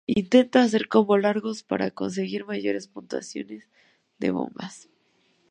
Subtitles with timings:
[0.07, 3.69] Intenta hacer combos largos para conseguir mayores puntuaciones
[4.17, 4.89] de bombas.